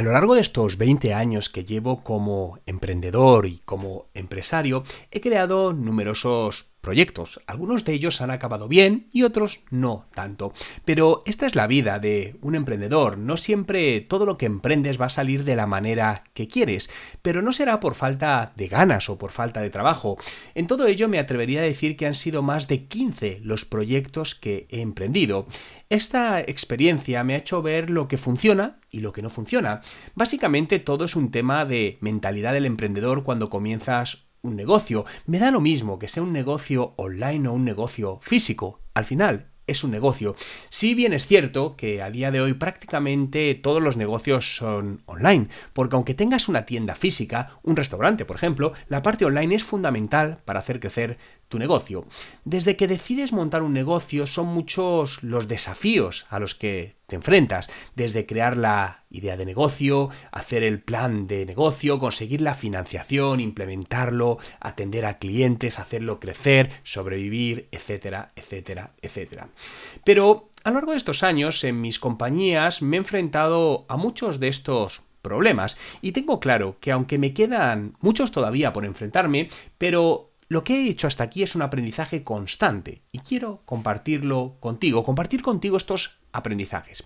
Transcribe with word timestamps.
A 0.00 0.02
lo 0.02 0.12
largo 0.12 0.34
de 0.34 0.40
estos 0.40 0.78
20 0.78 1.12
años 1.12 1.50
que 1.50 1.66
llevo 1.66 2.02
como 2.02 2.58
emprendedor 2.64 3.44
y 3.44 3.58
como 3.58 4.06
empresario, 4.14 4.82
he 5.10 5.20
creado 5.20 5.74
numerosos 5.74 6.69
proyectos. 6.80 7.40
Algunos 7.46 7.84
de 7.84 7.92
ellos 7.92 8.20
han 8.20 8.30
acabado 8.30 8.68
bien 8.68 9.08
y 9.12 9.22
otros 9.22 9.60
no 9.70 10.06
tanto. 10.14 10.52
Pero 10.84 11.22
esta 11.26 11.46
es 11.46 11.54
la 11.54 11.66
vida 11.66 11.98
de 11.98 12.36
un 12.40 12.54
emprendedor. 12.54 13.18
No 13.18 13.36
siempre 13.36 14.00
todo 14.00 14.26
lo 14.26 14.38
que 14.38 14.46
emprendes 14.46 15.00
va 15.00 15.06
a 15.06 15.10
salir 15.10 15.44
de 15.44 15.56
la 15.56 15.66
manera 15.66 16.24
que 16.34 16.48
quieres, 16.48 16.90
pero 17.22 17.42
no 17.42 17.52
será 17.52 17.80
por 17.80 17.94
falta 17.94 18.52
de 18.56 18.68
ganas 18.68 19.08
o 19.08 19.18
por 19.18 19.30
falta 19.30 19.60
de 19.60 19.70
trabajo. 19.70 20.16
En 20.54 20.66
todo 20.66 20.86
ello 20.86 21.08
me 21.08 21.18
atrevería 21.18 21.60
a 21.60 21.64
decir 21.64 21.96
que 21.96 22.06
han 22.06 22.14
sido 22.14 22.42
más 22.42 22.68
de 22.68 22.86
15 22.86 23.40
los 23.42 23.64
proyectos 23.64 24.34
que 24.34 24.66
he 24.70 24.80
emprendido. 24.80 25.46
Esta 25.88 26.40
experiencia 26.40 27.24
me 27.24 27.34
ha 27.34 27.38
hecho 27.38 27.62
ver 27.62 27.90
lo 27.90 28.08
que 28.08 28.18
funciona 28.18 28.80
y 28.90 29.00
lo 29.00 29.12
que 29.12 29.22
no 29.22 29.30
funciona. 29.30 29.80
Básicamente 30.14 30.78
todo 30.78 31.04
es 31.04 31.16
un 31.16 31.30
tema 31.30 31.64
de 31.64 31.98
mentalidad 32.00 32.52
del 32.52 32.66
emprendedor 32.66 33.24
cuando 33.24 33.50
comienzas 33.50 34.29
un 34.42 34.56
negocio. 34.56 35.04
Me 35.26 35.38
da 35.38 35.50
lo 35.50 35.60
mismo 35.60 35.98
que 35.98 36.08
sea 36.08 36.22
un 36.22 36.32
negocio 36.32 36.94
online 36.96 37.48
o 37.48 37.52
un 37.52 37.64
negocio 37.64 38.18
físico. 38.22 38.80
Al 38.94 39.04
final, 39.04 39.50
es 39.70 39.84
un 39.84 39.92
negocio. 39.92 40.34
Si 40.68 40.94
bien 40.94 41.12
es 41.12 41.26
cierto 41.26 41.76
que 41.76 42.02
a 42.02 42.10
día 42.10 42.30
de 42.30 42.40
hoy 42.40 42.54
prácticamente 42.54 43.54
todos 43.54 43.80
los 43.80 43.96
negocios 43.96 44.56
son 44.56 45.02
online, 45.06 45.48
porque 45.72 45.96
aunque 45.96 46.14
tengas 46.14 46.48
una 46.48 46.64
tienda 46.64 46.94
física, 46.94 47.58
un 47.62 47.76
restaurante, 47.76 48.24
por 48.24 48.36
ejemplo, 48.36 48.72
la 48.88 49.02
parte 49.02 49.24
online 49.24 49.54
es 49.54 49.64
fundamental 49.64 50.38
para 50.44 50.58
hacer 50.58 50.80
crecer 50.80 51.18
tu 51.48 51.58
negocio. 51.58 52.04
Desde 52.44 52.76
que 52.76 52.88
decides 52.88 53.32
montar 53.32 53.62
un 53.62 53.72
negocio 53.72 54.26
son 54.26 54.48
muchos 54.48 55.22
los 55.22 55.46
desafíos 55.46 56.26
a 56.30 56.40
los 56.40 56.54
que 56.54 56.96
te 57.10 57.16
enfrentas, 57.16 57.68
desde 57.96 58.24
crear 58.24 58.56
la 58.56 59.04
idea 59.10 59.36
de 59.36 59.44
negocio, 59.44 60.10
hacer 60.30 60.62
el 60.62 60.80
plan 60.80 61.26
de 61.26 61.44
negocio, 61.44 61.98
conseguir 61.98 62.40
la 62.40 62.54
financiación, 62.54 63.40
implementarlo, 63.40 64.38
atender 64.60 65.04
a 65.04 65.18
clientes, 65.18 65.78
hacerlo 65.78 66.20
crecer, 66.20 66.70
sobrevivir, 66.84 67.68
etcétera, 67.72 68.30
etcétera, 68.36 68.92
etcétera. 69.02 69.48
Pero 70.04 70.50
a 70.62 70.70
lo 70.70 70.76
largo 70.76 70.92
de 70.92 70.98
estos 70.98 71.22
años 71.22 71.64
en 71.64 71.80
mis 71.80 71.98
compañías 71.98 72.80
me 72.80 72.96
he 72.96 72.98
enfrentado 72.98 73.86
a 73.88 73.96
muchos 73.96 74.38
de 74.38 74.48
estos 74.48 75.02
problemas. 75.20 75.76
Y 76.00 76.12
tengo 76.12 76.38
claro 76.38 76.76
que 76.80 76.92
aunque 76.92 77.18
me 77.18 77.34
quedan 77.34 77.96
muchos 78.00 78.30
todavía 78.30 78.72
por 78.72 78.84
enfrentarme, 78.84 79.48
pero 79.78 80.30
lo 80.48 80.64
que 80.64 80.74
he 80.74 80.88
hecho 80.88 81.06
hasta 81.06 81.24
aquí 81.24 81.42
es 81.42 81.54
un 81.54 81.62
aprendizaje 81.62 82.24
constante. 82.24 83.02
Y 83.12 83.18
quiero 83.20 83.62
compartirlo 83.64 84.56
contigo, 84.60 85.04
compartir 85.04 85.42
contigo 85.42 85.76
estos 85.76 86.19
aprendizajes. 86.32 87.04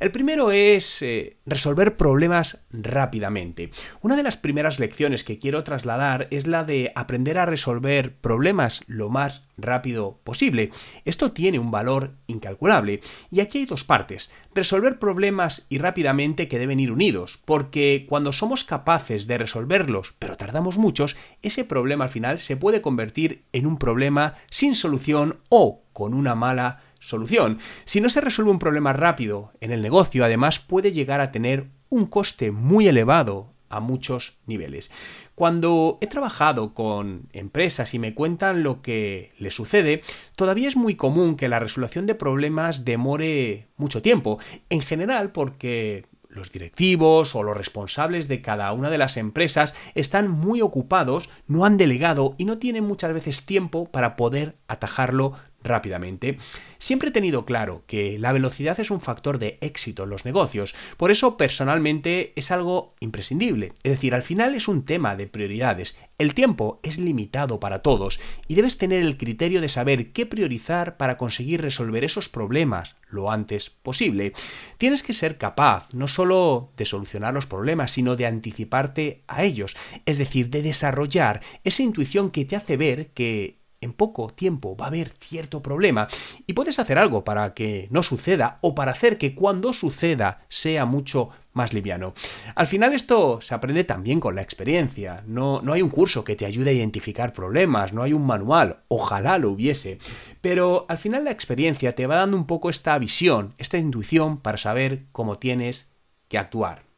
El 0.00 0.10
primero 0.10 0.50
es 0.50 1.02
eh, 1.02 1.38
resolver 1.46 1.96
problemas 1.96 2.58
rápidamente. 2.70 3.70
Una 4.00 4.16
de 4.16 4.22
las 4.22 4.36
primeras 4.36 4.80
lecciones 4.80 5.24
que 5.24 5.38
quiero 5.38 5.64
trasladar 5.64 6.28
es 6.30 6.46
la 6.46 6.64
de 6.64 6.92
aprender 6.94 7.38
a 7.38 7.46
resolver 7.46 8.16
problemas 8.16 8.82
lo 8.86 9.10
más 9.10 9.42
rápido 9.56 10.18
posible. 10.24 10.70
Esto 11.04 11.32
tiene 11.32 11.58
un 11.58 11.70
valor 11.70 12.14
incalculable. 12.26 13.00
Y 13.30 13.40
aquí 13.40 13.58
hay 13.58 13.66
dos 13.66 13.84
partes. 13.84 14.30
Resolver 14.54 14.98
problemas 14.98 15.66
y 15.68 15.78
rápidamente 15.78 16.48
que 16.48 16.58
deben 16.58 16.80
ir 16.80 16.90
unidos, 16.90 17.40
porque 17.44 18.06
cuando 18.08 18.32
somos 18.32 18.64
capaces 18.64 19.26
de 19.26 19.38
resolverlos, 19.38 20.14
pero 20.18 20.36
tardamos 20.36 20.78
muchos, 20.78 21.16
ese 21.42 21.64
problema 21.64 22.04
al 22.04 22.10
final 22.10 22.38
se 22.38 22.56
puede 22.56 22.82
convertir 22.82 23.44
en 23.52 23.66
un 23.66 23.78
problema 23.78 24.34
sin 24.50 24.74
solución 24.74 25.38
o 25.48 25.83
con 25.94 26.12
una 26.12 26.34
mala 26.34 26.82
solución. 27.00 27.58
Si 27.84 28.02
no 28.02 28.10
se 28.10 28.20
resuelve 28.20 28.50
un 28.50 28.58
problema 28.58 28.92
rápido 28.92 29.52
en 29.62 29.72
el 29.72 29.80
negocio, 29.80 30.26
además 30.26 30.58
puede 30.58 30.92
llegar 30.92 31.22
a 31.22 31.32
tener 31.32 31.68
un 31.88 32.04
coste 32.04 32.50
muy 32.50 32.86
elevado 32.86 33.54
a 33.70 33.80
muchos 33.80 34.36
niveles. 34.46 34.90
Cuando 35.34 35.98
he 36.00 36.06
trabajado 36.06 36.74
con 36.74 37.28
empresas 37.32 37.94
y 37.94 37.98
me 37.98 38.14
cuentan 38.14 38.62
lo 38.62 38.82
que 38.82 39.32
les 39.38 39.54
sucede, 39.54 40.02
todavía 40.36 40.68
es 40.68 40.76
muy 40.76 40.94
común 40.94 41.36
que 41.36 41.48
la 41.48 41.58
resolución 41.58 42.06
de 42.06 42.14
problemas 42.14 42.84
demore 42.84 43.68
mucho 43.76 44.00
tiempo, 44.00 44.38
en 44.70 44.80
general 44.80 45.32
porque 45.32 46.06
los 46.28 46.50
directivos 46.50 47.34
o 47.34 47.42
los 47.42 47.56
responsables 47.56 48.28
de 48.28 48.42
cada 48.42 48.72
una 48.72 48.90
de 48.90 48.98
las 48.98 49.16
empresas 49.16 49.74
están 49.94 50.28
muy 50.28 50.60
ocupados, 50.60 51.30
no 51.46 51.64
han 51.64 51.76
delegado 51.76 52.34
y 52.38 52.44
no 52.44 52.58
tienen 52.58 52.84
muchas 52.84 53.12
veces 53.12 53.46
tiempo 53.46 53.86
para 53.86 54.16
poder 54.16 54.56
atajarlo 54.66 55.34
rápidamente. 55.64 56.38
Siempre 56.78 57.08
he 57.08 57.12
tenido 57.12 57.44
claro 57.44 57.82
que 57.86 58.18
la 58.18 58.32
velocidad 58.32 58.78
es 58.78 58.90
un 58.90 59.00
factor 59.00 59.38
de 59.38 59.58
éxito 59.60 60.04
en 60.04 60.10
los 60.10 60.24
negocios, 60.24 60.74
por 60.96 61.10
eso 61.10 61.36
personalmente 61.36 62.32
es 62.36 62.50
algo 62.50 62.94
imprescindible. 63.00 63.72
Es 63.82 63.92
decir, 63.92 64.14
al 64.14 64.22
final 64.22 64.54
es 64.54 64.68
un 64.68 64.84
tema 64.84 65.16
de 65.16 65.26
prioridades. 65.26 65.96
El 66.18 66.34
tiempo 66.34 66.78
es 66.82 66.98
limitado 66.98 67.58
para 67.58 67.80
todos 67.80 68.20
y 68.46 68.54
debes 68.54 68.78
tener 68.78 69.02
el 69.02 69.16
criterio 69.16 69.60
de 69.60 69.68
saber 69.68 70.12
qué 70.12 70.26
priorizar 70.26 70.96
para 70.96 71.18
conseguir 71.18 71.60
resolver 71.60 72.04
esos 72.04 72.28
problemas 72.28 72.96
lo 73.08 73.30
antes 73.30 73.70
posible. 73.70 74.32
Tienes 74.78 75.02
que 75.02 75.12
ser 75.12 75.38
capaz 75.38 75.88
no 75.94 76.08
solo 76.08 76.70
de 76.76 76.84
solucionar 76.84 77.34
los 77.34 77.46
problemas, 77.46 77.92
sino 77.92 78.16
de 78.16 78.26
anticiparte 78.26 79.22
a 79.26 79.44
ellos, 79.44 79.76
es 80.04 80.18
decir, 80.18 80.50
de 80.50 80.62
desarrollar 80.62 81.40
esa 81.64 81.82
intuición 81.82 82.30
que 82.30 82.44
te 82.44 82.56
hace 82.56 82.76
ver 82.76 83.08
que 83.08 83.63
en 83.84 83.92
poco 83.92 84.30
tiempo 84.30 84.76
va 84.76 84.86
a 84.86 84.88
haber 84.88 85.10
cierto 85.10 85.62
problema 85.62 86.08
y 86.46 86.54
puedes 86.54 86.78
hacer 86.78 86.98
algo 86.98 87.24
para 87.24 87.54
que 87.54 87.88
no 87.90 88.02
suceda 88.02 88.58
o 88.62 88.74
para 88.74 88.92
hacer 88.92 89.18
que 89.18 89.34
cuando 89.34 89.72
suceda 89.72 90.42
sea 90.48 90.84
mucho 90.86 91.30
más 91.52 91.72
liviano. 91.72 92.14
Al 92.56 92.66
final 92.66 92.92
esto 92.92 93.40
se 93.40 93.54
aprende 93.54 93.84
también 93.84 94.20
con 94.20 94.34
la 94.34 94.42
experiencia. 94.42 95.22
No, 95.26 95.62
no 95.62 95.72
hay 95.72 95.82
un 95.82 95.90
curso 95.90 96.24
que 96.24 96.36
te 96.36 96.46
ayude 96.46 96.70
a 96.70 96.74
identificar 96.74 97.32
problemas, 97.32 97.92
no 97.92 98.02
hay 98.02 98.12
un 98.12 98.26
manual, 98.26 98.80
ojalá 98.88 99.38
lo 99.38 99.50
hubiese. 99.50 99.98
Pero 100.40 100.84
al 100.88 100.98
final 100.98 101.24
la 101.24 101.30
experiencia 101.30 101.94
te 101.94 102.06
va 102.06 102.16
dando 102.16 102.36
un 102.36 102.46
poco 102.46 102.70
esta 102.70 102.98
visión, 102.98 103.54
esta 103.58 103.78
intuición 103.78 104.38
para 104.38 104.58
saber 104.58 105.04
cómo 105.12 105.38
tienes 105.38 105.92
que 106.28 106.38
actuar. 106.38 106.93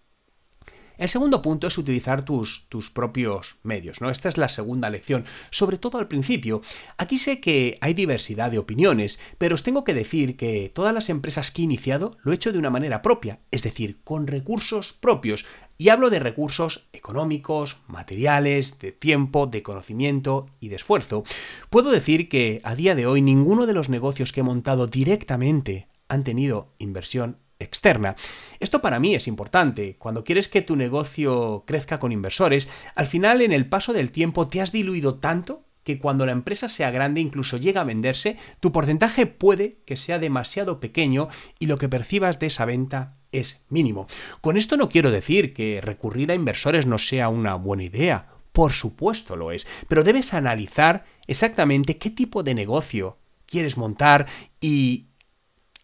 El 0.98 1.08
segundo 1.08 1.42
punto 1.42 1.66
es 1.66 1.76
utilizar 1.76 2.24
tus, 2.24 2.66
tus 2.68 2.90
propios 2.90 3.56
medios, 3.62 4.00
¿no? 4.00 4.10
Esta 4.10 4.28
es 4.28 4.38
la 4.38 4.48
segunda 4.48 4.88
lección, 4.88 5.24
sobre 5.50 5.76
todo 5.76 5.98
al 5.98 6.08
principio. 6.08 6.62
Aquí 6.96 7.18
sé 7.18 7.40
que 7.40 7.76
hay 7.80 7.92
diversidad 7.92 8.50
de 8.50 8.58
opiniones, 8.58 9.20
pero 9.38 9.54
os 9.54 9.62
tengo 9.62 9.84
que 9.84 9.94
decir 9.94 10.36
que 10.36 10.70
todas 10.74 10.94
las 10.94 11.10
empresas 11.10 11.50
que 11.50 11.62
he 11.62 11.64
iniciado 11.64 12.16
lo 12.22 12.32
he 12.32 12.34
hecho 12.34 12.52
de 12.52 12.58
una 12.58 12.70
manera 12.70 13.02
propia, 13.02 13.40
es 13.50 13.62
decir, 13.62 13.98
con 14.04 14.26
recursos 14.26 14.96
propios. 14.98 15.44
Y 15.78 15.90
hablo 15.90 16.08
de 16.08 16.20
recursos 16.20 16.88
económicos, 16.94 17.78
materiales, 17.86 18.78
de 18.78 18.92
tiempo, 18.92 19.46
de 19.46 19.62
conocimiento 19.62 20.46
y 20.60 20.68
de 20.68 20.76
esfuerzo. 20.76 21.24
Puedo 21.68 21.90
decir 21.90 22.30
que 22.30 22.60
a 22.64 22.74
día 22.74 22.94
de 22.94 23.06
hoy 23.06 23.20
ninguno 23.20 23.66
de 23.66 23.74
los 23.74 23.90
negocios 23.90 24.32
que 24.32 24.40
he 24.40 24.44
montado 24.44 24.86
directamente 24.86 25.88
han 26.08 26.24
tenido 26.24 26.72
inversión 26.78 27.38
externa. 27.58 28.16
Esto 28.60 28.82
para 28.82 28.98
mí 28.98 29.14
es 29.14 29.28
importante. 29.28 29.96
Cuando 29.98 30.24
quieres 30.24 30.48
que 30.48 30.62
tu 30.62 30.76
negocio 30.76 31.64
crezca 31.66 31.98
con 31.98 32.12
inversores, 32.12 32.68
al 32.94 33.06
final 33.06 33.42
en 33.42 33.52
el 33.52 33.68
paso 33.68 33.92
del 33.92 34.10
tiempo 34.10 34.48
te 34.48 34.60
has 34.60 34.72
diluido 34.72 35.16
tanto 35.16 35.64
que 35.86 36.00
cuando 36.00 36.26
la 36.26 36.32
empresa 36.32 36.68
sea 36.68 36.90
grande, 36.90 37.20
incluso 37.20 37.58
llega 37.58 37.82
a 37.82 37.84
venderse, 37.84 38.36
tu 38.58 38.72
porcentaje 38.72 39.26
puede 39.26 39.78
que 39.86 39.94
sea 39.94 40.18
demasiado 40.18 40.80
pequeño 40.80 41.28
y 41.60 41.66
lo 41.66 41.78
que 41.78 41.88
percibas 41.88 42.40
de 42.40 42.46
esa 42.46 42.64
venta 42.64 43.18
es 43.30 43.62
mínimo. 43.68 44.08
Con 44.40 44.56
esto 44.56 44.76
no 44.76 44.88
quiero 44.88 45.12
decir 45.12 45.54
que 45.54 45.80
recurrir 45.80 46.32
a 46.32 46.34
inversores 46.34 46.86
no 46.86 46.98
sea 46.98 47.28
una 47.28 47.54
buena 47.54 47.84
idea. 47.84 48.30
Por 48.50 48.72
supuesto 48.72 49.36
lo 49.36 49.52
es, 49.52 49.68
pero 49.86 50.02
debes 50.02 50.34
analizar 50.34 51.04
exactamente 51.28 51.98
qué 51.98 52.10
tipo 52.10 52.42
de 52.42 52.54
negocio 52.54 53.18
quieres 53.46 53.76
montar 53.76 54.26
y 54.60 55.06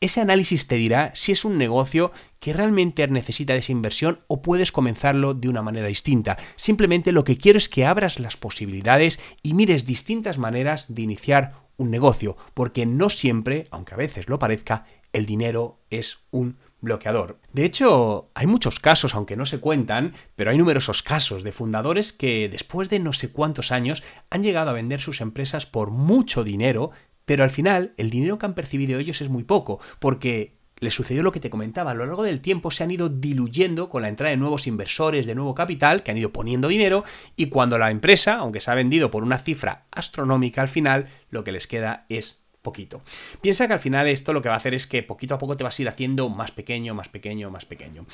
ese 0.03 0.21
análisis 0.21 0.67
te 0.67 0.75
dirá 0.75 1.13
si 1.15 1.33
es 1.33 1.45
un 1.45 1.57
negocio 1.57 2.13
que 2.41 2.53
realmente 2.53 3.07
necesita 3.07 3.53
de 3.53 3.61
esa 3.61 3.73
inversión 3.73 4.21
o 4.27 4.43
puedes 4.43 4.73
comenzarlo 4.73 5.33
de 5.33 5.49
una 5.49 5.63
manera 5.63 5.87
distinta. 5.87 6.37
Simplemente 6.57 7.13
lo 7.13 7.25
que 7.25 7.39
quiero 7.39 7.57
es 7.57 7.69
que 7.69 7.87
abras 7.87 8.19
las 8.19 8.37
posibilidades 8.37 9.21
y 9.43 9.55
mires 9.55 9.87
distintas 9.87 10.39
maneras 10.39 10.87
de 10.89 11.03
iniciar 11.03 11.63
un 11.77 11.91
negocio, 11.91 12.37
porque 12.53 12.85
no 12.85 13.11
siempre, 13.11 13.67
aunque 13.71 13.95
a 13.95 13.97
veces 13.97 14.29
lo 14.29 14.39
parezca, 14.39 14.87
el 15.13 15.25
dinero 15.25 15.79
es 15.89 16.19
un 16.31 16.59
bloqueador. 16.81 17.39
De 17.53 17.65
hecho, 17.65 18.31
hay 18.35 18.47
muchos 18.47 18.81
casos, 18.81 19.15
aunque 19.15 19.37
no 19.37 19.47
se 19.47 19.61
cuentan, 19.61 20.15
pero 20.35 20.51
hay 20.51 20.59
numerosos 20.59 21.03
casos 21.03 21.45
de 21.45 21.53
fundadores 21.53 22.13
que 22.13 22.49
después 22.49 22.91
de 22.91 22.99
no 22.99 23.13
sé 23.13 23.31
cuántos 23.31 23.71
años 23.71 24.03
han 24.31 24.43
llegado 24.43 24.71
a 24.71 24.75
vender 24.75 25.01
sus 25.01 25.21
empresas 25.21 25.65
por 25.65 25.91
mucho 25.91 26.43
dinero 26.43 26.91
pero 27.25 27.45
al 27.45 27.51
final, 27.51 27.93
el 27.97 28.11
dinero 28.11 28.39
que 28.39 28.47
han 28.47 28.55
percibido 28.55 28.99
ellos 28.99 29.21
es 29.21 29.29
muy 29.29 29.45
poco, 29.45 29.81
porque 29.99 30.57
les 30.83 30.95
sucedió 30.95 31.23
lo 31.23 31.31
que 31.31 31.39
te 31.39 31.49
comentaba, 31.49 31.93
a 31.93 31.95
lo 31.95 32.05
largo 32.05 32.25
del 32.25 32.41
tiempo 32.41 32.73
se 32.73 32.83
han 32.83 32.91
ido 32.91 33.09
diluyendo 33.09 33.89
con 33.89 34.03
la 34.03 34.09
entrada 34.09 34.33
de 34.33 34.37
nuevos 34.37 34.67
inversores, 34.67 35.27
de 35.27 35.37
nuevo 35.37 35.55
capital, 35.55 36.03
que 36.03 36.11
han 36.11 36.19
ido 36.19 36.33
poniendo 36.33 36.67
dinero, 36.67 37.05
y 37.37 37.47
cuando 37.47 37.79
la 37.79 37.93
empresa, 37.93 38.35
aunque 38.39 38.61
se 38.61 38.71
ha 38.71 38.75
vendido 38.75 39.11
por 39.11 39.23
una 39.23 39.39
cifra 39.39 39.87
astronómica 39.93 40.61
al 40.61 40.69
final, 40.69 41.07
lo 41.31 41.45
que 41.45 41.53
les 41.53 41.69
queda 41.69 42.05
es 42.09 42.42
poquito. 42.63 43.03
Piensa 43.41 43.67
que 43.67 43.73
al 43.73 43.79
final 43.81 44.07
esto 44.09 44.33
lo 44.33 44.41
que 44.41 44.49
va 44.49 44.55
a 44.55 44.59
hacer 44.59 44.75
es 44.75 44.87
que 44.87 45.03
poquito 45.03 45.35
a 45.35 45.39
poco 45.39 45.57
te 45.57 45.65
vas 45.65 45.79
a 45.79 45.83
ir 45.83 45.89
haciendo 45.89 46.29
más 46.29 46.53
pequeño, 46.53 46.95
más 46.95 47.09
pequeño, 47.09 47.51
más 47.51 47.67
pequeño. 47.67 48.07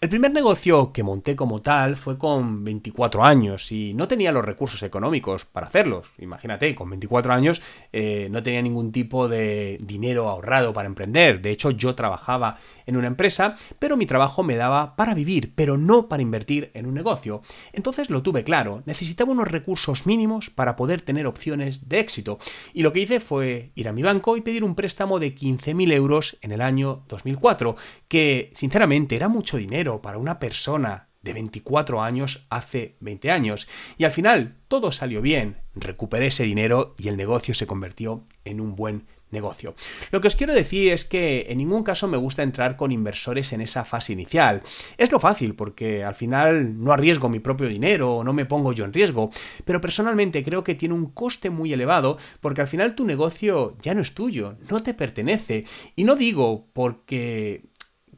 El 0.00 0.08
primer 0.08 0.32
negocio 0.32 0.92
que 0.92 1.02
monté 1.02 1.34
como 1.34 1.60
tal 1.60 1.96
fue 1.96 2.18
con 2.18 2.64
24 2.64 3.24
años 3.24 3.72
y 3.72 3.94
no 3.94 4.06
tenía 4.06 4.30
los 4.30 4.44
recursos 4.44 4.82
económicos 4.82 5.44
para 5.46 5.66
hacerlos. 5.66 6.06
Imagínate, 6.18 6.74
con 6.74 6.90
24 6.90 7.32
años 7.32 7.62
eh, 7.92 8.28
no 8.30 8.42
tenía 8.42 8.62
ningún 8.62 8.92
tipo 8.92 9.28
de 9.28 9.78
dinero 9.80 10.28
ahorrado 10.28 10.72
para 10.72 10.86
emprender. 10.86 11.40
De 11.40 11.50
hecho, 11.50 11.70
yo 11.70 11.94
trabajaba 11.94 12.58
en 12.86 12.96
una 12.96 13.06
empresa, 13.06 13.56
pero 13.78 13.96
mi 13.96 14.06
trabajo 14.06 14.42
me 14.42 14.56
daba 14.56 14.96
para 14.96 15.14
vivir, 15.14 15.52
pero 15.54 15.78
no 15.78 16.08
para 16.08 16.22
invertir 16.22 16.70
en 16.74 16.86
un 16.86 16.94
negocio. 16.94 17.42
Entonces 17.72 18.10
lo 18.10 18.22
tuve 18.22 18.44
claro, 18.44 18.82
necesitaba 18.84 19.32
unos 19.32 19.48
recursos 19.48 20.06
mínimos 20.06 20.50
para 20.50 20.76
poder 20.76 21.00
tener 21.00 21.26
opciones 21.26 21.88
de 21.88 22.00
éxito. 22.00 22.38
Y 22.74 22.82
lo 22.82 22.92
que 22.92 23.00
hice 23.00 23.20
fue 23.20 23.70
ir 23.74 23.88
a 23.88 23.93
mi 23.94 24.02
banco 24.02 24.36
y 24.36 24.40
pedir 24.40 24.64
un 24.64 24.74
préstamo 24.74 25.18
de 25.18 25.34
15.000 25.34 25.92
euros 25.92 26.36
en 26.42 26.52
el 26.52 26.60
año 26.60 27.04
2004, 27.08 27.76
que 28.08 28.50
sinceramente 28.54 29.16
era 29.16 29.28
mucho 29.28 29.56
dinero 29.56 30.02
para 30.02 30.18
una 30.18 30.38
persona 30.38 31.08
de 31.22 31.32
24 31.32 32.02
años 32.02 32.46
hace 32.50 32.96
20 33.00 33.30
años. 33.30 33.66
Y 33.96 34.04
al 34.04 34.10
final 34.10 34.58
todo 34.68 34.92
salió 34.92 35.22
bien, 35.22 35.56
recuperé 35.74 36.26
ese 36.26 36.44
dinero 36.44 36.94
y 36.98 37.08
el 37.08 37.16
negocio 37.16 37.54
se 37.54 37.66
convirtió 37.66 38.24
en 38.44 38.60
un 38.60 38.76
buen 38.76 39.06
negocio. 39.34 39.74
Lo 40.10 40.20
que 40.20 40.28
os 40.28 40.36
quiero 40.36 40.54
decir 40.54 40.92
es 40.92 41.04
que 41.04 41.46
en 41.48 41.58
ningún 41.58 41.82
caso 41.82 42.08
me 42.08 42.16
gusta 42.16 42.42
entrar 42.42 42.76
con 42.76 42.90
inversores 42.90 43.52
en 43.52 43.60
esa 43.60 43.84
fase 43.84 44.14
inicial. 44.14 44.62
Es 44.96 45.12
lo 45.12 45.20
fácil 45.20 45.54
porque 45.54 46.02
al 46.02 46.14
final 46.14 46.82
no 46.82 46.92
arriesgo 46.92 47.28
mi 47.28 47.40
propio 47.40 47.68
dinero 47.68 48.22
no 48.24 48.32
me 48.32 48.46
pongo 48.46 48.72
yo 48.72 48.84
en 48.84 48.92
riesgo, 48.92 49.30
pero 49.64 49.80
personalmente 49.80 50.44
creo 50.44 50.64
que 50.64 50.74
tiene 50.74 50.94
un 50.94 51.10
coste 51.10 51.50
muy 51.50 51.72
elevado 51.72 52.16
porque 52.40 52.60
al 52.60 52.68
final 52.68 52.94
tu 52.94 53.04
negocio 53.04 53.76
ya 53.80 53.94
no 53.94 54.00
es 54.00 54.14
tuyo, 54.14 54.56
no 54.70 54.82
te 54.82 54.94
pertenece. 54.94 55.64
Y 55.96 56.04
no 56.04 56.16
digo 56.16 56.66
porque 56.72 57.64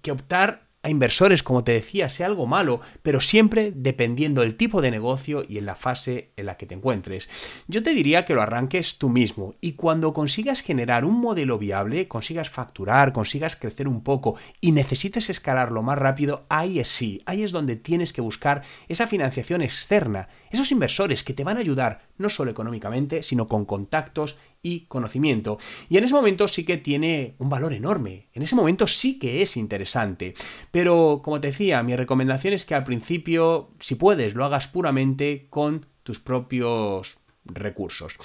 que 0.02 0.12
optar 0.12 0.65
a 0.86 0.88
inversores, 0.88 1.42
como 1.42 1.64
te 1.64 1.72
decía, 1.72 2.08
sea 2.08 2.26
algo 2.26 2.46
malo, 2.46 2.80
pero 3.02 3.20
siempre 3.20 3.72
dependiendo 3.74 4.42
del 4.42 4.54
tipo 4.54 4.80
de 4.80 4.92
negocio 4.92 5.44
y 5.46 5.58
en 5.58 5.66
la 5.66 5.74
fase 5.74 6.30
en 6.36 6.46
la 6.46 6.56
que 6.56 6.66
te 6.66 6.76
encuentres. 6.76 7.28
Yo 7.66 7.82
te 7.82 7.90
diría 7.90 8.24
que 8.24 8.34
lo 8.34 8.42
arranques 8.42 8.96
tú 8.96 9.08
mismo 9.08 9.56
y 9.60 9.72
cuando 9.72 10.12
consigas 10.12 10.60
generar 10.60 11.04
un 11.04 11.20
modelo 11.20 11.58
viable, 11.58 12.06
consigas 12.06 12.50
facturar, 12.50 13.12
consigas 13.12 13.56
crecer 13.56 13.88
un 13.88 14.04
poco 14.04 14.36
y 14.60 14.70
necesites 14.70 15.28
escalarlo 15.28 15.82
más 15.82 15.98
rápido, 15.98 16.46
ahí 16.48 16.78
es 16.78 16.86
sí, 16.86 17.20
ahí 17.26 17.42
es 17.42 17.50
donde 17.50 17.74
tienes 17.74 18.12
que 18.12 18.20
buscar 18.20 18.62
esa 18.86 19.08
financiación 19.08 19.62
externa, 19.62 20.28
esos 20.56 20.72
inversores 20.72 21.22
que 21.24 21.34
te 21.34 21.44
van 21.44 21.56
a 21.56 21.60
ayudar 21.60 22.08
no 22.18 22.28
solo 22.28 22.50
económicamente, 22.50 23.22
sino 23.22 23.46
con 23.46 23.64
contactos 23.64 24.36
y 24.62 24.80
conocimiento. 24.86 25.58
Y 25.88 25.96
en 25.96 26.04
ese 26.04 26.14
momento 26.14 26.48
sí 26.48 26.64
que 26.64 26.76
tiene 26.76 27.34
un 27.38 27.48
valor 27.48 27.72
enorme. 27.72 28.28
En 28.34 28.42
ese 28.42 28.56
momento 28.56 28.86
sí 28.86 29.18
que 29.18 29.42
es 29.42 29.56
interesante. 29.56 30.34
Pero, 30.70 31.20
como 31.22 31.40
te 31.40 31.48
decía, 31.48 31.82
mi 31.82 31.94
recomendación 31.94 32.54
es 32.54 32.66
que 32.66 32.74
al 32.74 32.84
principio, 32.84 33.70
si 33.78 33.94
puedes, 33.94 34.34
lo 34.34 34.44
hagas 34.44 34.68
puramente 34.68 35.46
con 35.50 35.86
tus 36.02 36.18
propios 36.18 37.18
recursos. 37.44 38.18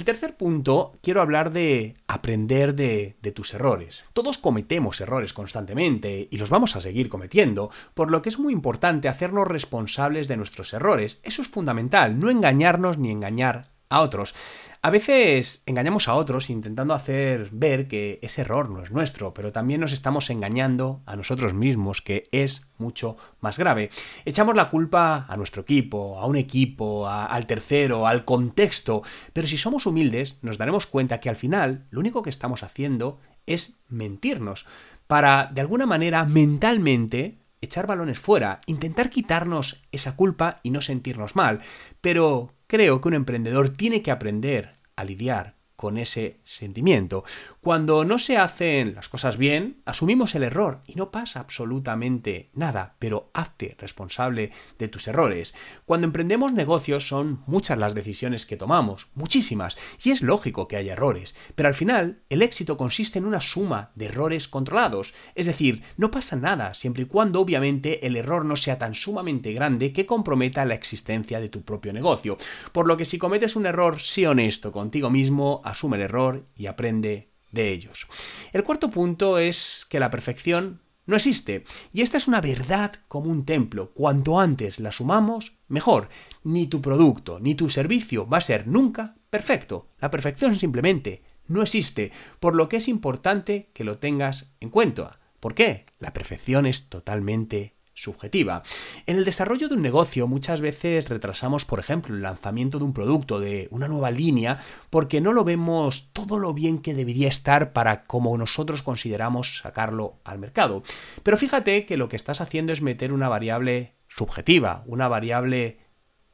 El 0.00 0.06
tercer 0.06 0.34
punto, 0.34 0.94
quiero 1.02 1.20
hablar 1.20 1.52
de 1.52 1.92
aprender 2.08 2.74
de, 2.74 3.32
tus 3.34 3.52
errores. 3.52 4.02
Todos 4.14 4.38
cometemos 4.38 4.98
errores 5.02 5.34
constantemente 5.34 6.26
y 6.30 6.38
los 6.38 6.48
vamos 6.48 6.74
a 6.74 6.80
seguir 6.80 7.10
cometiendo, 7.10 7.68
por 7.92 8.10
lo 8.10 8.22
que 8.22 8.30
es 8.30 8.38
muy 8.38 8.54
importante 8.54 9.08
hacernos 9.08 9.46
responsables 9.46 10.26
de 10.26 10.38
nuestros 10.38 10.72
errores. 10.72 11.20
Eso 11.22 11.42
es 11.42 11.48
fundamental, 11.48 12.18
no 12.18 12.30
engañarnos 12.30 12.96
ni 12.96 13.10
engañar 13.10 13.72
a 13.90 14.00
otros. 14.00 14.34
A 14.82 14.88
veces 14.88 15.62
engañamos 15.66 16.08
a 16.08 16.14
otros 16.14 16.48
intentando 16.48 16.94
hacer 16.94 17.50
ver 17.52 17.86
que 17.86 18.18
ese 18.22 18.40
error 18.40 18.70
no 18.70 18.82
es 18.82 18.90
nuestro, 18.90 19.34
pero 19.34 19.52
también 19.52 19.82
nos 19.82 19.92
estamos 19.92 20.30
engañando 20.30 21.02
a 21.04 21.16
nosotros 21.16 21.52
mismos, 21.52 22.00
que 22.00 22.28
es 22.32 22.66
mucho 22.78 23.18
más 23.40 23.58
grave. 23.58 23.90
Echamos 24.24 24.56
la 24.56 24.70
culpa 24.70 25.26
a 25.28 25.36
nuestro 25.36 25.62
equipo, 25.62 26.18
a 26.18 26.24
un 26.24 26.36
equipo, 26.36 27.06
al 27.06 27.46
tercero, 27.46 28.06
al 28.06 28.24
contexto, 28.24 29.02
pero 29.34 29.46
si 29.46 29.58
somos 29.58 29.84
humildes 29.84 30.38
nos 30.40 30.56
daremos 30.56 30.86
cuenta 30.86 31.20
que 31.20 31.28
al 31.28 31.36
final 31.36 31.84
lo 31.90 32.00
único 32.00 32.22
que 32.22 32.30
estamos 32.30 32.62
haciendo 32.62 33.18
es 33.44 33.80
mentirnos 33.88 34.64
para, 35.06 35.50
de 35.52 35.60
alguna 35.60 35.84
manera, 35.84 36.24
mentalmente 36.24 37.39
echar 37.60 37.86
balones 37.86 38.18
fuera, 38.18 38.60
intentar 38.66 39.10
quitarnos 39.10 39.82
esa 39.92 40.16
culpa 40.16 40.60
y 40.62 40.70
no 40.70 40.80
sentirnos 40.80 41.36
mal. 41.36 41.60
Pero 42.00 42.54
creo 42.66 43.00
que 43.00 43.08
un 43.08 43.14
emprendedor 43.14 43.70
tiene 43.70 44.02
que 44.02 44.10
aprender 44.10 44.72
a 44.96 45.04
lidiar 45.04 45.59
con 45.80 45.96
ese 45.96 46.40
sentimiento. 46.44 47.24
Cuando 47.62 48.04
no 48.04 48.18
se 48.18 48.36
hacen 48.36 48.94
las 48.94 49.08
cosas 49.08 49.38
bien, 49.38 49.80
asumimos 49.86 50.34
el 50.34 50.42
error 50.42 50.82
y 50.86 50.94
no 50.96 51.10
pasa 51.10 51.40
absolutamente 51.40 52.50
nada, 52.52 52.96
pero 52.98 53.30
hazte 53.32 53.76
responsable 53.78 54.50
de 54.78 54.88
tus 54.88 55.08
errores. 55.08 55.54
Cuando 55.86 56.06
emprendemos 56.06 56.52
negocios 56.52 57.08
son 57.08 57.42
muchas 57.46 57.78
las 57.78 57.94
decisiones 57.94 58.44
que 58.44 58.58
tomamos, 58.58 59.08
muchísimas, 59.14 59.78
y 60.04 60.10
es 60.10 60.20
lógico 60.20 60.68
que 60.68 60.76
haya 60.76 60.92
errores, 60.92 61.34
pero 61.54 61.70
al 61.70 61.74
final 61.74 62.20
el 62.28 62.42
éxito 62.42 62.76
consiste 62.76 63.18
en 63.18 63.24
una 63.24 63.40
suma 63.40 63.90
de 63.94 64.06
errores 64.06 64.48
controlados, 64.48 65.14
es 65.34 65.46
decir, 65.46 65.82
no 65.96 66.10
pasa 66.10 66.36
nada 66.36 66.74
siempre 66.74 67.04
y 67.04 67.06
cuando 67.06 67.40
obviamente 67.40 68.06
el 68.06 68.16
error 68.16 68.44
no 68.44 68.56
sea 68.56 68.76
tan 68.76 68.94
sumamente 68.94 69.54
grande 69.54 69.94
que 69.94 70.04
comprometa 70.04 70.66
la 70.66 70.74
existencia 70.74 71.40
de 71.40 71.48
tu 71.48 71.62
propio 71.62 71.94
negocio. 71.94 72.36
Por 72.72 72.86
lo 72.86 72.98
que 72.98 73.06
si 73.06 73.16
cometes 73.16 73.56
un 73.56 73.64
error, 73.64 73.98
sí 73.98 74.26
honesto 74.26 74.72
contigo 74.72 75.08
mismo, 75.08 75.62
asume 75.70 75.96
el 75.96 76.04
error 76.04 76.46
y 76.56 76.66
aprende 76.66 77.30
de 77.50 77.70
ellos. 77.70 78.06
El 78.52 78.64
cuarto 78.64 78.90
punto 78.90 79.38
es 79.38 79.86
que 79.88 80.00
la 80.00 80.10
perfección 80.10 80.80
no 81.06 81.16
existe. 81.16 81.64
Y 81.92 82.02
esta 82.02 82.16
es 82.16 82.28
una 82.28 82.40
verdad 82.40 82.92
como 83.08 83.30
un 83.30 83.44
templo. 83.44 83.90
Cuanto 83.92 84.38
antes 84.38 84.78
la 84.78 84.92
sumamos, 84.92 85.54
mejor. 85.68 86.08
Ni 86.44 86.68
tu 86.68 86.80
producto 86.80 87.40
ni 87.40 87.54
tu 87.54 87.68
servicio 87.68 88.28
va 88.28 88.38
a 88.38 88.42
ser 88.42 88.66
nunca 88.66 89.16
perfecto. 89.28 89.88
La 90.00 90.10
perfección 90.10 90.58
simplemente 90.58 91.22
no 91.48 91.62
existe, 91.62 92.12
por 92.38 92.54
lo 92.54 92.68
que 92.68 92.76
es 92.76 92.88
importante 92.88 93.70
que 93.74 93.84
lo 93.84 93.98
tengas 93.98 94.52
en 94.60 94.70
cuenta. 94.70 95.18
¿Por 95.40 95.54
qué? 95.54 95.86
La 95.98 96.12
perfección 96.12 96.64
es 96.66 96.88
totalmente 96.88 97.74
subjetiva. 97.94 98.62
En 99.06 99.16
el 99.16 99.24
desarrollo 99.24 99.68
de 99.68 99.74
un 99.74 99.82
negocio 99.82 100.26
muchas 100.26 100.60
veces 100.60 101.08
retrasamos, 101.08 101.64
por 101.64 101.80
ejemplo, 101.80 102.14
el 102.14 102.22
lanzamiento 102.22 102.78
de 102.78 102.84
un 102.84 102.92
producto, 102.92 103.40
de 103.40 103.68
una 103.70 103.88
nueva 103.88 104.10
línea, 104.10 104.60
porque 104.90 105.20
no 105.20 105.32
lo 105.32 105.44
vemos 105.44 106.08
todo 106.12 106.38
lo 106.38 106.54
bien 106.54 106.78
que 106.78 106.94
debería 106.94 107.28
estar 107.28 107.72
para 107.72 108.04
como 108.04 108.36
nosotros 108.36 108.82
consideramos 108.82 109.58
sacarlo 109.58 110.20
al 110.24 110.38
mercado. 110.38 110.82
Pero 111.22 111.36
fíjate 111.36 111.86
que 111.86 111.96
lo 111.96 112.08
que 112.08 112.16
estás 112.16 112.40
haciendo 112.40 112.72
es 112.72 112.82
meter 112.82 113.12
una 113.12 113.28
variable 113.28 113.94
subjetiva, 114.08 114.82
una 114.86 115.08
variable 115.08 115.78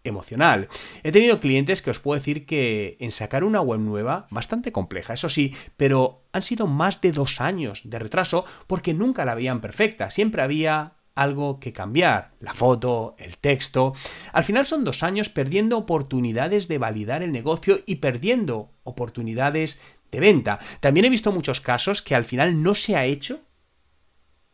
emocional. 0.07 0.69
He 1.03 1.13
tenido 1.13 1.41
clientes 1.41 1.83
que 1.83 1.91
os 1.91 2.01
puedo 2.01 2.19
decir 2.19 2.47
que 2.47 2.97
en 3.01 3.11
sacar 3.11 3.45
una 3.45 3.61
web 3.61 3.81
nueva, 3.81 4.27
bastante 4.31 4.73
compleja, 4.73 5.15
eso 5.15 5.29
sí, 5.29 5.55
pero 5.77 6.25
han 6.33 6.43
sido 6.43 6.67
más 6.67 7.01
de 7.01 7.13
dos 7.13 7.41
años 7.41 7.81
de 7.85 7.99
retraso 7.99 8.45
porque 8.67 8.95
nunca 8.95 9.25
la 9.25 9.35
veían 9.35 9.61
perfecta. 9.61 10.11
Siempre 10.11 10.43
había 10.43 10.96
algo 11.17 11.59
que 11.59 11.73
cambiar. 11.73 12.31
La 12.39 12.55
foto, 12.55 13.17
el 13.19 13.39
texto. 13.39 13.95
Al 14.33 14.45
final 14.45 14.65
son 14.65 14.85
dos 14.85 15.03
años 15.03 15.29
perdiendo 15.29 15.77
oportunidades 15.79 16.69
de 16.69 16.79
validar 16.79 17.25
el 17.25 17.33
negocio 17.33 17.81
y 17.87 17.97
perdiendo 17.97 18.71
oportunidades 18.85 19.81
de 20.13 20.21
venta. 20.21 20.61
También 20.79 21.07
he 21.07 21.11
visto 21.11 21.33
muchos 21.33 21.61
casos 21.61 22.03
que 22.03 22.15
al 22.15 22.25
final 22.25 22.63
no 22.63 22.75
se 22.75 22.95
ha 22.95 23.05
hecho 23.05 23.41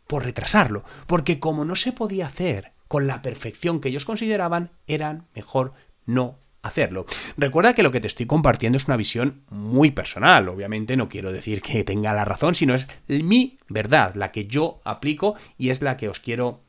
por 0.06 0.24
retrasarlo, 0.24 0.84
porque 1.06 1.38
como 1.40 1.64
no 1.64 1.76
se 1.76 1.92
podía 1.92 2.26
hacer 2.26 2.72
con 2.88 3.06
la 3.06 3.22
perfección 3.22 3.80
que 3.80 3.88
ellos 3.88 4.04
consideraban, 4.04 4.70
eran 4.86 5.26
mejor 5.34 5.74
no 6.04 6.41
hacerlo. 6.62 7.06
Recuerda 7.36 7.74
que 7.74 7.82
lo 7.82 7.90
que 7.90 8.00
te 8.00 8.06
estoy 8.06 8.26
compartiendo 8.26 8.76
es 8.76 8.86
una 8.86 8.96
visión 8.96 9.42
muy 9.50 9.90
personal. 9.90 10.48
Obviamente 10.48 10.96
no 10.96 11.08
quiero 11.08 11.32
decir 11.32 11.60
que 11.60 11.84
tenga 11.84 12.12
la 12.12 12.24
razón, 12.24 12.54
sino 12.54 12.74
es 12.74 12.86
mi 13.08 13.58
verdad, 13.68 14.14
la 14.14 14.32
que 14.32 14.46
yo 14.46 14.80
aplico 14.84 15.34
y 15.58 15.70
es 15.70 15.82
la 15.82 15.96
que 15.96 16.08
os 16.08 16.20
quiero 16.20 16.62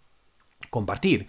compartir. 0.69 1.27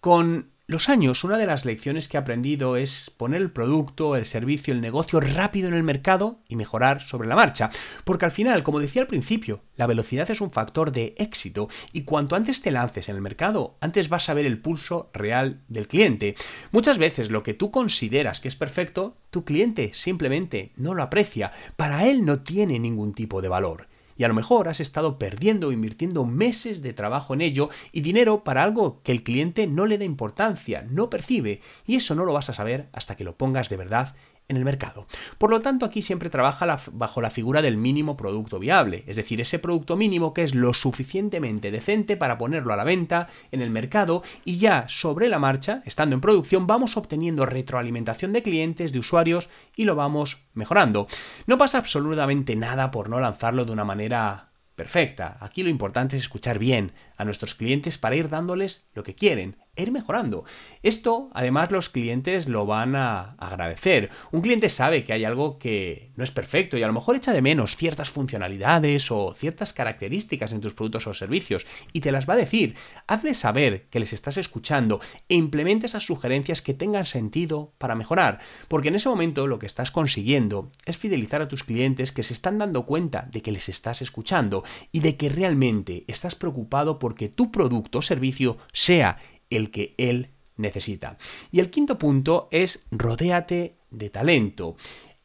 Con 0.00 0.53
los 0.66 0.88
años, 0.88 1.24
una 1.24 1.36
de 1.36 1.44
las 1.44 1.66
lecciones 1.66 2.08
que 2.08 2.16
he 2.16 2.20
aprendido 2.20 2.78
es 2.78 3.10
poner 3.10 3.42
el 3.42 3.50
producto, 3.50 4.16
el 4.16 4.24
servicio, 4.24 4.72
el 4.72 4.80
negocio 4.80 5.20
rápido 5.20 5.68
en 5.68 5.74
el 5.74 5.82
mercado 5.82 6.40
y 6.48 6.56
mejorar 6.56 7.02
sobre 7.02 7.28
la 7.28 7.36
marcha. 7.36 7.68
Porque 8.04 8.24
al 8.24 8.30
final, 8.30 8.62
como 8.62 8.80
decía 8.80 9.02
al 9.02 9.08
principio, 9.08 9.60
la 9.76 9.86
velocidad 9.86 10.30
es 10.30 10.40
un 10.40 10.52
factor 10.52 10.90
de 10.90 11.14
éxito 11.18 11.68
y 11.92 12.04
cuanto 12.04 12.34
antes 12.34 12.62
te 12.62 12.70
lances 12.70 13.10
en 13.10 13.16
el 13.16 13.20
mercado, 13.20 13.76
antes 13.82 14.08
vas 14.08 14.30
a 14.30 14.34
ver 14.34 14.46
el 14.46 14.58
pulso 14.58 15.10
real 15.12 15.60
del 15.68 15.86
cliente. 15.86 16.34
Muchas 16.72 16.96
veces 16.96 17.30
lo 17.30 17.42
que 17.42 17.52
tú 17.52 17.70
consideras 17.70 18.40
que 18.40 18.48
es 18.48 18.56
perfecto, 18.56 19.18
tu 19.28 19.44
cliente 19.44 19.92
simplemente 19.92 20.72
no 20.76 20.94
lo 20.94 21.02
aprecia. 21.02 21.52
Para 21.76 22.06
él 22.06 22.24
no 22.24 22.42
tiene 22.42 22.78
ningún 22.78 23.12
tipo 23.12 23.42
de 23.42 23.48
valor 23.48 23.88
y 24.16 24.24
a 24.24 24.28
lo 24.28 24.34
mejor 24.34 24.68
has 24.68 24.80
estado 24.80 25.18
perdiendo 25.18 25.68
o 25.68 25.72
invirtiendo 25.72 26.24
meses 26.24 26.82
de 26.82 26.92
trabajo 26.92 27.34
en 27.34 27.40
ello 27.40 27.70
y 27.92 28.00
dinero 28.00 28.44
para 28.44 28.62
algo 28.62 29.00
que 29.02 29.12
el 29.12 29.22
cliente 29.22 29.66
no 29.66 29.86
le 29.86 29.98
da 29.98 30.04
importancia, 30.04 30.86
no 30.88 31.10
percibe, 31.10 31.60
y 31.86 31.96
eso 31.96 32.14
no 32.14 32.24
lo 32.24 32.32
vas 32.32 32.50
a 32.50 32.54
saber 32.54 32.88
hasta 32.92 33.16
que 33.16 33.24
lo 33.24 33.36
pongas 33.36 33.68
de 33.68 33.76
verdad 33.76 34.14
en 34.48 34.56
el 34.56 34.64
mercado. 34.64 35.06
Por 35.38 35.50
lo 35.50 35.60
tanto, 35.60 35.86
aquí 35.86 36.02
siempre 36.02 36.30
trabaja 36.30 36.78
bajo 36.92 37.20
la 37.20 37.30
figura 37.30 37.62
del 37.62 37.76
mínimo 37.76 38.16
producto 38.16 38.58
viable, 38.58 39.04
es 39.06 39.16
decir, 39.16 39.40
ese 39.40 39.58
producto 39.58 39.96
mínimo 39.96 40.34
que 40.34 40.42
es 40.42 40.54
lo 40.54 40.74
suficientemente 40.74 41.70
decente 41.70 42.16
para 42.16 42.36
ponerlo 42.36 42.72
a 42.72 42.76
la 42.76 42.84
venta 42.84 43.28
en 43.52 43.62
el 43.62 43.70
mercado 43.70 44.22
y 44.44 44.56
ya 44.56 44.86
sobre 44.88 45.28
la 45.28 45.38
marcha, 45.38 45.82
estando 45.86 46.14
en 46.14 46.20
producción, 46.20 46.66
vamos 46.66 46.96
obteniendo 46.96 47.46
retroalimentación 47.46 48.32
de 48.32 48.42
clientes, 48.42 48.92
de 48.92 48.98
usuarios 48.98 49.48
y 49.76 49.84
lo 49.84 49.94
vamos 49.94 50.42
mejorando. 50.52 51.06
No 51.46 51.58
pasa 51.58 51.78
absolutamente 51.78 52.56
nada 52.56 52.90
por 52.90 53.08
no 53.08 53.20
lanzarlo 53.20 53.64
de 53.64 53.72
una 53.72 53.84
manera 53.84 54.50
perfecta. 54.76 55.38
Aquí 55.40 55.62
lo 55.62 55.70
importante 55.70 56.16
es 56.16 56.22
escuchar 56.22 56.58
bien 56.58 56.92
a 57.16 57.24
nuestros 57.24 57.54
clientes 57.54 57.98
para 57.98 58.16
ir 58.16 58.28
dándoles 58.28 58.86
lo 58.94 59.02
que 59.04 59.14
quieren, 59.14 59.56
ir 59.82 59.92
mejorando. 59.92 60.44
Esto, 60.82 61.30
además, 61.34 61.70
los 61.70 61.88
clientes 61.88 62.48
lo 62.48 62.66
van 62.66 62.96
a 62.96 63.34
agradecer. 63.38 64.10
Un 64.32 64.40
cliente 64.40 64.68
sabe 64.68 65.04
que 65.04 65.12
hay 65.12 65.24
algo 65.24 65.58
que 65.58 66.12
no 66.16 66.24
es 66.24 66.30
perfecto 66.30 66.76
y 66.76 66.82
a 66.82 66.86
lo 66.86 66.92
mejor 66.92 67.16
echa 67.16 67.32
de 67.32 67.42
menos 67.42 67.76
ciertas 67.76 68.10
funcionalidades 68.10 69.10
o 69.10 69.34
ciertas 69.34 69.72
características 69.72 70.52
en 70.52 70.60
tus 70.60 70.74
productos 70.74 71.06
o 71.06 71.14
servicios 71.14 71.66
y 71.92 72.00
te 72.00 72.12
las 72.12 72.28
va 72.28 72.34
a 72.34 72.38
decir. 72.38 72.76
Hazle 73.06 73.34
saber 73.34 73.86
que 73.90 74.00
les 74.00 74.12
estás 74.12 74.36
escuchando 74.36 75.00
e 75.28 75.34
implementa 75.34 75.86
esas 75.86 76.04
sugerencias 76.04 76.62
que 76.62 76.74
tengan 76.74 77.06
sentido 77.06 77.72
para 77.78 77.94
mejorar, 77.94 78.40
porque 78.68 78.88
en 78.88 78.96
ese 78.96 79.08
momento 79.08 79.46
lo 79.46 79.58
que 79.58 79.66
estás 79.66 79.90
consiguiendo 79.90 80.70
es 80.86 80.96
fidelizar 80.96 81.42
a 81.42 81.48
tus 81.48 81.64
clientes 81.64 82.12
que 82.12 82.22
se 82.22 82.32
están 82.32 82.58
dando 82.58 82.86
cuenta 82.86 83.28
de 83.30 83.42
que 83.42 83.52
les 83.52 83.68
estás 83.68 84.02
escuchando 84.02 84.64
y 84.92 85.00
de 85.00 85.16
que 85.16 85.28
realmente 85.28 86.04
estás 86.06 86.34
preocupado 86.34 86.98
porque 86.98 87.28
tu 87.28 87.50
producto 87.50 87.98
o 87.98 88.02
servicio 88.02 88.58
sea 88.72 89.18
el 89.56 89.70
que 89.70 89.94
él 89.98 90.30
necesita. 90.56 91.16
Y 91.50 91.60
el 91.60 91.70
quinto 91.70 91.98
punto 91.98 92.48
es 92.50 92.84
rodéate 92.90 93.76
de 93.90 94.10
talento. 94.10 94.76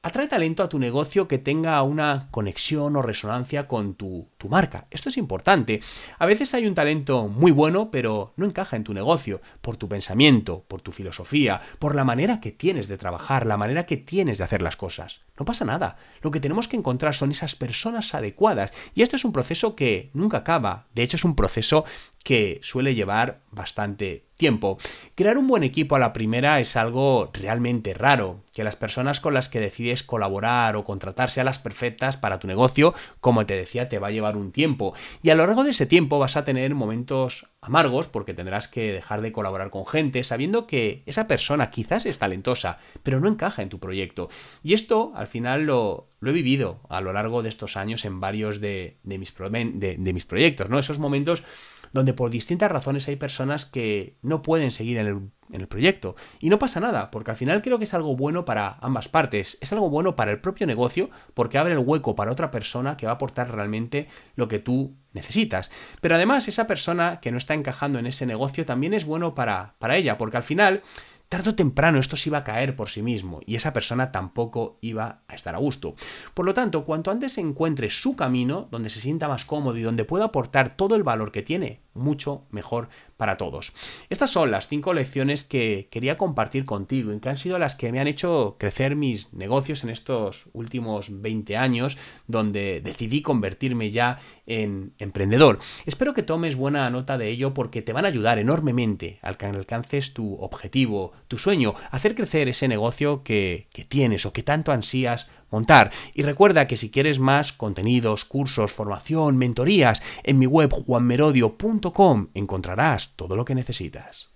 Atrae 0.02 0.30
talento 0.30 0.64
a 0.64 0.70
tu 0.70 0.80
negocio 0.80 1.28
que 1.28 1.40
tenga 1.40 1.84
una 1.84 2.30
conexión 2.32 2.96
o 2.96 3.02
resonancia 3.02 3.68
con 3.68 3.96
tu, 3.96 4.30
tu, 4.38 4.48
marca. 4.48 4.88
Esto 4.92 5.10
es 5.10 5.18
importante. 5.18 5.82
A 6.18 6.26
veces 6.26 6.54
hay 6.54 6.66
un 6.66 6.74
talento 6.74 7.28
muy 7.28 7.52
bueno, 7.52 7.92
pero 7.92 8.32
no 8.38 8.46
encaja 8.46 8.78
en 8.78 8.86
tu 8.86 8.94
negocio, 8.94 9.42
por 9.60 9.76
tu 9.76 9.90
pensamiento, 9.90 10.64
por 10.70 10.82
tu 10.82 10.94
filosofía, 10.94 11.60
por 11.80 11.96
la 11.96 12.06
manera 12.06 12.40
que 12.40 12.54
tienes 12.54 12.88
de 12.88 12.98
trabajar, 12.98 13.46
la 13.46 13.58
manera 13.58 13.86
que 13.86 13.98
tienes 13.98 14.38
de 14.38 14.46
hacer 14.46 14.62
las 14.62 14.78
cosas. 14.78 15.20
No 15.38 15.44
pasa 15.44 15.66
nada. 15.66 15.98
Lo 16.22 16.32
que 16.32 16.40
tenemos 16.40 16.70
que 16.70 16.78
encontrar 16.78 17.14
son 17.14 17.32
esas 17.32 17.56
personas 17.56 18.16
adecuadas. 18.16 18.72
Y 18.96 19.02
esto 19.02 19.18
es 19.18 19.26
un 19.26 19.34
proceso 19.34 19.76
que 19.76 20.12
nunca 20.14 20.38
acaba. 20.38 20.88
De 20.96 21.04
hecho, 21.04 21.18
es 21.18 21.26
un 21.26 21.36
proceso 21.36 21.84
que 22.30 22.60
suele 22.62 22.94
llevar 22.94 23.40
bastante 23.50 24.26
tiempo. 24.36 24.78
Crear 25.16 25.40
un 25.40 25.48
buen 25.48 25.64
equipo 25.64 25.96
a 25.96 26.00
la 26.00 26.14
primera 26.14 26.60
es 26.60 26.78
algo 26.78 27.32
realmente 27.34 27.96
raro, 27.96 28.44
que 28.54 28.64
las 28.64 28.76
personas 28.76 29.20
con 29.20 29.34
las 29.34 29.50
que 29.50 29.60
decides 29.60 30.04
colaborar 30.04 30.76
o 30.76 30.84
contratar 30.84 31.32
sean 31.32 31.48
las 31.48 31.58
perfectas 31.58 32.18
para 32.18 32.38
tu 32.38 32.46
negocio, 32.46 32.94
como 33.20 33.48
te 33.48 33.56
decía, 33.56 33.90
te 33.90 33.98
va 33.98 34.10
a 34.10 34.12
llevar 34.12 34.38
un 34.38 34.52
tiempo. 34.52 34.94
Y 35.24 35.32
a 35.32 35.36
lo 35.36 35.48
largo 35.48 35.64
de 35.64 35.72
ese 35.72 35.88
tiempo 35.88 36.20
vas 36.20 36.38
a 36.38 36.44
tener 36.44 36.76
momentos 36.76 37.48
amargos 37.62 38.08
porque 38.08 38.36
tendrás 38.36 38.68
que 38.68 38.92
dejar 38.94 39.22
de 39.22 39.32
colaborar 39.32 39.72
con 39.72 39.88
gente 39.88 40.24
sabiendo 40.24 40.68
que 40.68 41.02
esa 41.08 41.26
persona 41.26 41.72
quizás 41.72 42.06
es 42.06 42.20
talentosa, 42.20 42.78
pero 43.02 43.20
no 43.20 43.28
encaja 43.28 43.64
en 43.64 43.70
tu 43.70 43.80
proyecto. 43.80 44.30
Y 44.62 44.76
esto 44.76 45.14
al 45.16 45.26
final 45.26 45.66
lo, 45.66 46.10
he 46.24 46.32
vivido 46.32 46.80
a 46.90 47.02
lo 47.02 47.12
largo 47.12 47.42
de 47.42 47.50
estos 47.50 47.76
años 47.76 48.06
en 48.06 48.20
varios 48.20 48.62
de, 48.62 48.98
mis, 49.04 49.34
de, 49.36 49.96
de 49.98 50.14
mis 50.14 50.26
proyectos, 50.26 50.70
¿no? 50.70 50.78
Esos 50.78 51.00
momentos 51.00 51.44
donde 51.91 52.13
por 52.13 52.29
distintas 52.29 52.72
razones 52.72 53.08
hay 53.08 53.15
personas 53.15 53.65
que 53.65 54.17
no 54.22 54.41
pueden 54.41 54.72
seguir 54.72 54.98
en 54.98 55.31
el, 55.51 55.67
proyecto. 55.67 56.15
Y 56.39 56.50
no 56.50 56.60
pasa 56.60 56.79
nada, 56.79 57.10
porque 57.10 57.31
al 57.31 57.38
final 57.38 57.62
creo 57.62 57.79
que 57.79 57.86
es 57.86 57.93
algo 57.93 58.15
bueno 58.15 58.46
para 58.46 58.77
ambas 58.81 59.10
partes. 59.10 59.58
Es 59.62 59.74
algo 59.74 59.89
bueno 59.89 60.15
para 60.15 60.31
el 60.31 60.39
propio 60.39 60.67
negocio, 60.67 61.10
porque 61.34 61.58
abre 61.58 61.74
el 61.74 61.79
hueco 61.79 62.15
para 62.15 62.31
otra 62.31 62.51
persona 62.51 62.98
que 62.98 63.08
va 63.08 63.13
a 63.13 63.15
aportar 63.15 63.51
realmente 63.51 64.08
lo 64.36 64.48
que 64.48 64.60
tú 64.60 64.96
necesitas. 65.13 65.72
Pero 66.01 66.15
además, 66.15 66.48
esa 66.48 66.67
persona 66.67 67.19
que 67.19 67.31
no 67.31 67.38
está 67.38 67.55
encajando 67.55 67.98
en 67.98 68.05
ese 68.05 68.25
negocio 68.25 68.65
también 68.65 68.93
es 68.93 69.05
bueno 69.05 69.34
para, 69.34 69.75
para 69.79 69.98
ella, 69.98 70.17
porque 70.17 70.38
al 70.38 70.43
final 70.43 70.84
tarde 71.30 71.52
o 71.52 71.56
temprano 71.56 72.00
esto 72.00 72.18
se 72.18 72.30
iba 72.30 72.40
a 72.40 72.44
caer 72.44 72.76
por 72.76 72.90
sí 72.90 73.04
mismo 73.04 73.40
y 73.46 73.56
esa 73.56 73.72
persona 73.72 74.12
tampoco 74.12 74.80
iba 74.82 75.22
a 75.28 75.36
estar 75.36 75.54
a 75.54 75.60
gusto. 75.60 75.96
Por 76.34 76.46
lo 76.46 76.56
tanto, 76.56 76.86
cuanto 76.86 77.12
antes 77.12 77.38
encuentre 77.38 77.92
su 77.92 78.16
camino, 78.16 78.68
donde 78.72 78.90
se 78.90 79.00
sienta 79.00 79.28
más 79.28 79.46
cómodo 79.46 79.78
y 79.78 79.84
donde 79.84 80.06
pueda 80.06 80.26
aportar 80.26 80.76
todo 80.76 80.96
el 80.96 81.04
valor 81.04 81.32
que 81.32 81.44
tiene, 81.44 81.82
mucho 81.94 82.46
mejor 82.50 82.90
para 83.18 83.38
todos. 83.38 83.74
Estas 84.10 84.32
son 84.32 84.52
las 84.52 84.68
cinco 84.68 84.94
lecciones 84.94 85.44
que 85.44 85.88
quería 85.92 86.18
compartir 86.18 86.66
contigo 86.66 87.14
y 87.14 87.20
que 87.20 87.30
han 87.30 87.38
sido 87.38 87.60
las 87.60 87.76
que 87.76 87.92
me 87.92 88.00
han 88.00 88.08
hecho 88.08 88.56
crecer 88.58 88.96
mis 88.96 89.34
negocios 89.34 89.84
en 89.84 89.90
estos 89.90 90.50
últimos 90.54 91.22
20 91.22 91.58
años, 91.58 91.98
donde 92.28 92.82
decidí 92.82 93.22
convertirme 93.22 93.92
ya 93.92 94.20
en 94.48 94.94
emprendedor. 94.98 95.60
Espero 95.86 96.14
que 96.14 96.24
tomes 96.24 96.56
buena 96.56 96.90
nota 96.90 97.18
de 97.18 97.30
ello 97.30 97.54
porque 97.54 97.82
te 97.82 97.94
van 97.94 98.06
a 98.06 98.08
ayudar 98.08 98.40
enormemente 98.40 99.20
al 99.22 99.38
que 99.38 99.46
alcances 99.46 100.14
tu 100.14 100.36
objetivo, 100.36 101.12
tu 101.30 101.38
sueño, 101.38 101.76
hacer 101.92 102.16
crecer 102.16 102.50
ese 102.50 102.68
negocio 102.68 103.24
que, 103.24 103.70
que 103.72 103.86
tienes 103.86 104.26
o 104.26 104.34
que 104.34 104.44
tanto 104.44 104.74
ansías 104.74 105.30
montar. 105.52 105.92
Y 106.14 106.24
recuerda 106.24 106.68
que 106.68 106.76
si 106.76 106.90
quieres 106.90 107.20
más 107.20 107.54
contenidos, 107.54 108.26
cursos, 108.26 108.74
formación, 108.74 109.38
mentorías, 109.38 110.02
en 110.24 110.40
mi 110.40 110.46
web 110.46 110.72
juanmerodio.com 110.74 112.28
encontrarás 112.34 113.12
todo 113.16 113.38
lo 113.38 113.46
que 113.46 113.56
necesitas. 113.56 114.29